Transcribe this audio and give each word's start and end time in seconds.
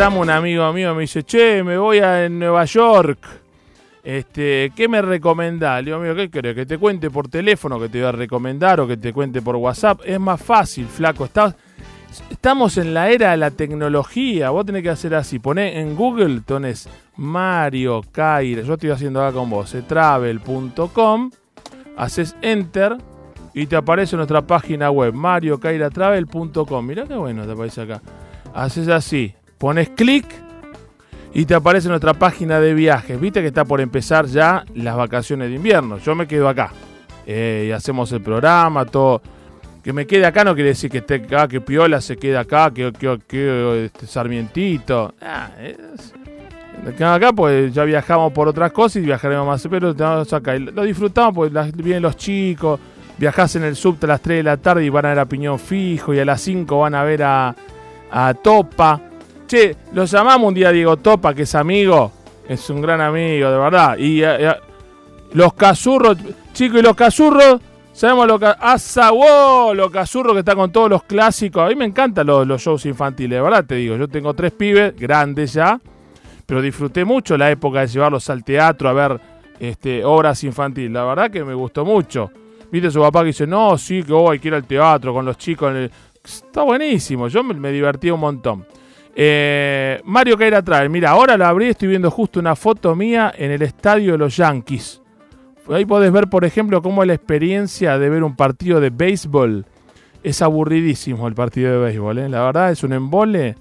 llama 0.00 0.16
un 0.20 0.30
amigo 0.30 0.72
mío 0.72 0.94
me 0.94 1.02
dice, 1.02 1.24
che, 1.24 1.62
me 1.62 1.76
voy 1.76 1.98
a 1.98 2.26
Nueva 2.30 2.64
York. 2.64 3.18
Este, 4.02 4.72
¿qué 4.74 4.88
me 4.88 5.02
recomendás? 5.02 5.80
Le 5.80 5.90
digo, 5.90 5.98
amigo, 5.98 6.14
¿qué 6.14 6.30
querés? 6.30 6.54
¿Que 6.54 6.64
te 6.64 6.78
cuente 6.78 7.10
por 7.10 7.28
teléfono 7.28 7.78
que 7.78 7.90
te 7.90 7.98
voy 7.98 8.08
a 8.08 8.12
recomendar 8.12 8.80
o 8.80 8.88
que 8.88 8.96
te 8.96 9.12
cuente 9.12 9.42
por 9.42 9.56
WhatsApp? 9.56 10.00
Es 10.06 10.18
más 10.18 10.40
fácil, 10.40 10.86
flaco. 10.86 11.28
estamos 12.30 12.78
en 12.78 12.94
la 12.94 13.10
era 13.10 13.32
de 13.32 13.36
la 13.36 13.50
tecnología. 13.50 14.48
Vos 14.48 14.64
tenés 14.64 14.82
que 14.82 14.88
hacer 14.88 15.14
así. 15.14 15.38
Poné 15.38 15.78
en 15.78 15.94
Google, 15.94 16.40
tenés 16.46 16.88
Mario 17.16 18.00
Caira. 18.10 18.62
Yo 18.62 18.72
estoy 18.72 18.88
haciendo 18.88 19.22
acá 19.22 19.34
con 19.36 19.50
vos. 19.50 19.74
Eh, 19.74 19.82
travel.com. 19.86 21.30
Haces 21.98 22.34
enter 22.40 22.96
y 23.52 23.66
te 23.66 23.76
aparece 23.76 24.16
nuestra 24.16 24.40
página 24.40 24.90
web, 24.90 25.12
mariocairatravel.com. 25.12 26.86
Mirá 26.86 27.04
qué 27.04 27.16
bueno 27.16 27.44
te 27.44 27.52
aparece 27.52 27.82
acá. 27.82 28.00
Haces 28.54 28.88
así, 28.88 29.34
pones 29.60 29.90
clic 29.90 30.24
y 31.34 31.44
te 31.44 31.54
aparece 31.54 31.88
nuestra 31.88 32.14
página 32.14 32.58
de 32.60 32.72
viajes. 32.72 33.20
Viste 33.20 33.42
que 33.42 33.48
está 33.48 33.64
por 33.66 33.80
empezar 33.82 34.24
ya 34.26 34.64
las 34.74 34.96
vacaciones 34.96 35.50
de 35.50 35.56
invierno. 35.56 35.98
Yo 35.98 36.14
me 36.14 36.26
quedo 36.26 36.48
acá. 36.48 36.72
Eh, 37.26 37.66
y 37.68 37.70
hacemos 37.70 38.10
el 38.12 38.22
programa, 38.22 38.86
todo. 38.86 39.20
Que 39.84 39.92
me 39.92 40.06
quede 40.06 40.24
acá 40.26 40.44
no 40.44 40.54
quiere 40.54 40.70
decir 40.70 40.90
que 40.90 40.98
esté 40.98 41.16
acá, 41.16 41.46
que 41.46 41.60
Piola 41.60 42.00
se 42.00 42.16
quede 42.16 42.38
acá, 42.38 42.70
que, 42.70 42.90
que, 43.28 43.84
este, 43.84 44.06
Sarmientito. 44.06 45.14
Ah, 45.20 45.50
acá 47.14 47.32
pues 47.32 47.72
ya 47.72 47.84
viajamos 47.84 48.32
por 48.32 48.48
otras 48.48 48.72
cosas 48.72 48.96
y 48.96 49.06
viajaremos 49.06 49.46
más, 49.46 49.66
pero 49.70 49.90
estamos 49.90 50.32
acá. 50.32 50.58
lo 50.58 50.82
disfrutamos 50.82 51.34
pues 51.34 51.52
vienen 51.76 52.02
los 52.02 52.16
chicos, 52.16 52.80
viajás 53.18 53.56
en 53.56 53.64
el 53.64 53.76
subte 53.76 54.06
a 54.06 54.08
las 54.08 54.22
3 54.22 54.38
de 54.38 54.42
la 54.42 54.56
tarde 54.56 54.84
y 54.84 54.88
van 54.88 55.04
a 55.04 55.08
ver 55.10 55.18
a 55.18 55.26
Piñón 55.26 55.58
Fijo 55.58 56.14
y 56.14 56.18
a 56.18 56.24
las 56.24 56.40
5 56.40 56.78
van 56.78 56.94
a 56.94 57.04
ver 57.04 57.22
a, 57.22 57.54
a 58.10 58.34
Topa. 58.34 59.09
Che, 59.50 59.74
lo 59.94 60.04
llamamos 60.04 60.46
un 60.46 60.54
día 60.54 60.70
Diego 60.70 60.96
Topa, 60.98 61.34
que 61.34 61.42
es 61.42 61.56
amigo, 61.56 62.12
es 62.48 62.70
un 62.70 62.80
gran 62.80 63.00
amigo, 63.00 63.50
de 63.50 63.58
verdad. 63.58 63.98
Y 63.98 64.22
eh, 64.22 64.48
eh, 64.48 64.54
los 65.32 65.54
cazurros, 65.54 66.18
chicos, 66.52 66.78
y 66.78 66.82
los 66.82 66.94
cazurros, 66.94 67.60
sabemos 67.92 68.28
lo 68.28 68.38
que... 68.38 68.46
¡Asa, 68.46 69.10
wow! 69.10 69.74
Los 69.74 69.90
cazurros 69.90 70.34
que 70.34 70.38
están 70.38 70.54
con 70.54 70.70
todos 70.70 70.88
los 70.88 71.02
clásicos. 71.02 71.64
A 71.64 71.68
mí 71.68 71.74
me 71.74 71.84
encantan 71.84 72.28
los, 72.28 72.62
shows 72.62 72.86
infantiles, 72.86 73.38
de 73.38 73.42
verdad 73.42 73.64
te 73.64 73.74
digo. 73.74 73.96
Yo 73.96 74.06
tengo 74.06 74.34
tres 74.34 74.52
pibes, 74.52 74.94
grandes 74.96 75.52
ya, 75.54 75.80
pero 76.46 76.62
disfruté 76.62 77.04
mucho 77.04 77.36
la 77.36 77.50
época 77.50 77.80
de 77.80 77.88
llevarlos 77.88 78.30
al 78.30 78.44
teatro 78.44 78.88
a 78.88 78.92
ver 78.92 79.20
este, 79.58 80.04
obras 80.04 80.44
infantiles. 80.44 80.92
La 80.92 81.02
verdad 81.02 81.28
que 81.28 81.42
me 81.42 81.54
gustó 81.54 81.84
mucho. 81.84 82.30
Viste 82.70 82.88
su 82.88 83.00
papá 83.00 83.22
que 83.22 83.26
dice, 83.26 83.48
no, 83.48 83.76
sí, 83.76 84.04
que 84.04 84.12
hoy 84.12 84.34
hay 84.34 84.38
que 84.38 84.46
ir 84.46 84.54
al 84.54 84.64
teatro 84.64 85.12
con 85.12 85.24
los 85.24 85.36
chicos. 85.36 85.74
Está 86.22 86.62
buenísimo, 86.62 87.26
yo 87.26 87.42
me, 87.42 87.72
divertí 87.72 88.12
un 88.12 88.20
montón. 88.20 88.64
Eh, 89.22 90.00
Mario 90.06 90.38
Caira 90.38 90.62
trae, 90.62 90.88
mira, 90.88 91.10
ahora 91.10 91.36
la 91.36 91.50
abrí, 91.50 91.66
estoy 91.66 91.88
viendo 91.88 92.10
justo 92.10 92.40
una 92.40 92.56
foto 92.56 92.96
mía 92.96 93.30
en 93.36 93.50
el 93.50 93.60
estadio 93.60 94.12
de 94.12 94.18
los 94.18 94.34
Yankees. 94.34 95.02
Ahí 95.68 95.84
podés 95.84 96.10
ver, 96.10 96.28
por 96.28 96.46
ejemplo, 96.46 96.80
cómo 96.80 97.04
la 97.04 97.12
experiencia 97.12 97.98
de 97.98 98.08
ver 98.08 98.24
un 98.24 98.34
partido 98.34 98.80
de 98.80 98.88
béisbol. 98.88 99.66
Es 100.22 100.40
aburridísimo 100.40 101.28
el 101.28 101.34
partido 101.34 101.70
de 101.70 101.78
béisbol, 101.84 102.16
¿eh? 102.16 102.28
la 102.30 102.44
verdad 102.44 102.70
es 102.70 102.82
un 102.82 102.94
embole. 102.94 103.56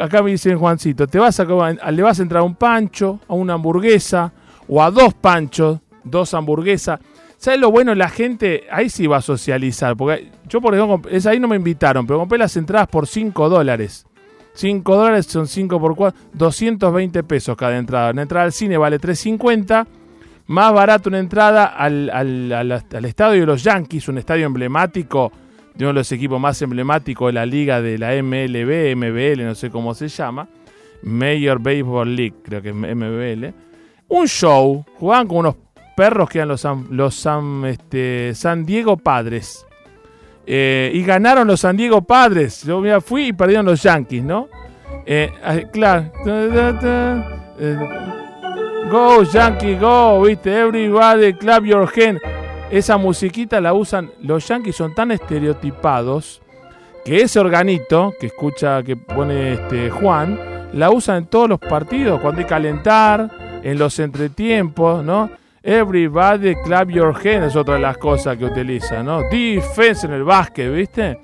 acá 0.00 0.22
me 0.22 0.30
dicen 0.30 0.58
Juancito, 0.58 1.06
te 1.06 1.18
vas 1.18 1.38
a, 1.38 1.90
le 1.90 2.02
vas 2.02 2.18
a 2.18 2.22
entrar 2.22 2.40
a 2.40 2.44
un 2.44 2.54
pancho, 2.54 3.20
a 3.28 3.34
una 3.34 3.52
hamburguesa 3.52 4.32
o 4.68 4.82
a 4.82 4.90
dos 4.90 5.12
panchos, 5.12 5.80
dos 6.02 6.32
hamburguesas. 6.32 6.98
¿Sabes 7.36 7.60
lo 7.60 7.70
bueno? 7.70 7.94
La 7.94 8.08
gente 8.08 8.64
ahí 8.72 8.88
sí 8.88 9.06
va 9.06 9.18
a 9.18 9.22
socializar. 9.22 9.98
Porque 9.98 10.30
yo, 10.48 10.62
por 10.62 10.74
ejemplo, 10.74 11.10
es 11.10 11.26
ahí 11.26 11.38
no 11.38 11.46
me 11.46 11.56
invitaron, 11.56 12.06
pero 12.06 12.18
compré 12.18 12.38
las 12.38 12.56
entradas 12.56 12.88
por 12.88 13.06
5 13.06 13.50
dólares. 13.50 14.06
5 14.54 14.96
dólares 14.96 15.26
son 15.26 15.46
5 15.46 15.80
por 15.80 15.94
4, 15.94 16.20
220 16.34 17.22
pesos 17.22 17.56
cada 17.56 17.76
entrada. 17.76 18.10
Una 18.10 18.22
entrada 18.22 18.44
al 18.46 18.52
cine 18.52 18.76
vale 18.76 18.98
350. 18.98 19.86
Más 20.46 20.72
barato 20.72 21.08
una 21.08 21.20
entrada 21.20 21.66
al, 21.66 22.10
al, 22.10 23.04
estadio 23.04 23.40
de 23.40 23.46
los 23.46 23.62
Yankees, 23.62 24.08
un 24.08 24.18
estadio 24.18 24.46
emblemático, 24.46 25.30
de 25.74 25.84
uno 25.84 25.90
de 25.90 26.00
los 26.00 26.10
equipos 26.10 26.40
más 26.40 26.60
emblemáticos 26.60 27.28
de 27.28 27.32
la 27.34 27.46
liga 27.46 27.80
de 27.80 27.98
la 27.98 28.20
MLB, 28.20 28.96
MBL, 28.96 29.44
no 29.44 29.54
sé 29.54 29.70
cómo 29.70 29.94
se 29.94 30.08
llama. 30.08 30.48
Major 31.02 31.60
Baseball 31.60 32.16
League, 32.16 32.34
creo 32.42 32.60
que 32.60 32.70
es 32.70 32.74
MBL. 32.74 33.54
Un 34.08 34.26
show, 34.26 34.84
jugaban 34.98 35.28
con 35.28 35.38
unos 35.38 35.54
perros 35.96 36.28
que 36.28 36.38
eran 36.38 36.48
los, 36.48 36.66
los 36.90 37.26
este, 37.66 38.34
San 38.34 38.66
Diego 38.66 38.96
Padres. 38.96 39.64
Eh, 40.52 40.90
y 40.94 41.04
ganaron 41.04 41.46
los 41.46 41.60
San 41.60 41.76
Diego 41.76 42.02
Padres. 42.02 42.64
Yo 42.64 42.82
fui 43.00 43.28
y 43.28 43.32
perdieron 43.32 43.66
los 43.66 43.80
Yankees, 43.84 44.24
¿no? 44.24 44.48
Eh, 45.06 45.32
ah, 45.44 45.58
claro. 45.72 46.10
Eh, 46.26 47.76
go, 48.90 49.22
Yankee, 49.22 49.76
go, 49.76 50.22
viste, 50.22 50.52
everybody, 50.52 51.34
clap 51.34 51.62
your 51.62 51.88
hand. 51.96 52.18
Esa 52.68 52.96
musiquita 52.96 53.60
la 53.60 53.72
usan, 53.74 54.10
los 54.22 54.48
Yankees 54.48 54.74
son 54.74 54.92
tan 54.92 55.12
estereotipados 55.12 56.42
que 57.04 57.22
ese 57.22 57.38
organito 57.38 58.12
que 58.18 58.26
escucha, 58.26 58.82
que 58.82 58.96
pone 58.96 59.52
este 59.52 59.88
Juan, 59.88 60.36
la 60.72 60.90
usan 60.90 61.18
en 61.18 61.26
todos 61.26 61.48
los 61.48 61.60
partidos, 61.60 62.20
cuando 62.20 62.40
hay 62.40 62.46
calentar, 62.48 63.60
en 63.62 63.78
los 63.78 64.00
entretiempos, 64.00 65.04
¿no? 65.04 65.30
Everybody 65.62 66.54
clap 66.64 66.88
your 66.88 67.14
hands 67.14 67.48
es 67.48 67.56
otra 67.56 67.74
de 67.74 67.80
las 67.80 67.98
cosas 67.98 68.38
que 68.38 68.46
utiliza, 68.46 69.02
¿no? 69.02 69.22
Defense 69.30 70.06
en 70.06 70.14
el 70.14 70.24
básquet, 70.24 70.72
¿viste? 70.72 71.20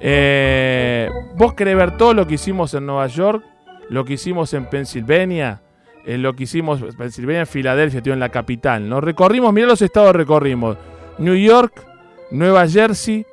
Eh, 0.00 1.10
vos 1.36 1.54
querés 1.54 1.76
ver 1.76 1.96
todo 1.96 2.14
lo 2.14 2.26
que 2.28 2.34
hicimos 2.34 2.74
en 2.74 2.86
Nueva 2.86 3.08
York, 3.08 3.42
lo 3.88 4.04
que 4.04 4.12
hicimos 4.12 4.54
en 4.54 4.66
Pensilvania, 4.66 5.62
eh, 6.04 6.16
lo 6.16 6.36
que 6.36 6.44
hicimos 6.44 6.80
en 6.80 6.92
Pensilvania, 6.92 7.40
en 7.40 7.46
Filadelfia, 7.48 8.00
tío, 8.02 8.12
en 8.12 8.20
la 8.20 8.28
capital, 8.28 8.88
¿no? 8.88 9.00
Recorrimos, 9.00 9.52
mirá 9.52 9.66
los 9.66 9.82
estados 9.82 10.14
recorrimos. 10.14 10.76
New 11.18 11.34
York, 11.34 11.84
Nueva 12.30 12.68
Jersey, 12.68 13.26